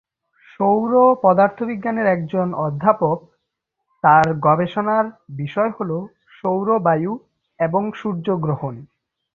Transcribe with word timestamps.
সৌর 0.49 0.91
পদার্থবিজ্ঞানের 1.23 2.07
একজন 2.07 2.47
অধ্যাপক, 2.57 3.17
তার 4.03 4.27
গবেষণার 4.39 5.05
বিষয় 5.35 5.71
হল 5.77 5.91
সৌর 6.31 6.67
বায়ু 6.79 7.13
এবং 7.59 7.83
সূর্যগ্রহণ। 7.91 8.75